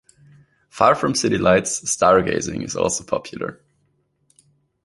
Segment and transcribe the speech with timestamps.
[0.69, 3.61] Far from city lights, stargazing is also popular.